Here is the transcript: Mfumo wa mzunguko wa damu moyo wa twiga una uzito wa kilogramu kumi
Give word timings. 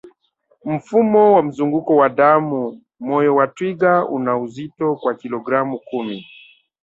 Mfumo 0.65 1.31
wa 1.35 1.43
mzunguko 1.43 1.91
wa 2.01 2.07
damu 2.09 2.59
moyo 2.99 3.35
wa 3.35 3.47
twiga 3.47 4.05
una 4.09 4.37
uzito 4.37 4.99
wa 5.03 5.13
kilogramu 5.15 5.79
kumi 5.87 6.25